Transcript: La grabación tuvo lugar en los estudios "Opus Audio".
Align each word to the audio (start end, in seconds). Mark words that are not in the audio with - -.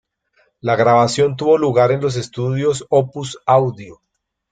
La 0.61 0.75
grabación 0.75 1.35
tuvo 1.35 1.59
lugar 1.59 1.91
en 1.91 2.01
los 2.01 2.15
estudios 2.15 2.87
"Opus 2.89 3.37
Audio". 3.45 4.01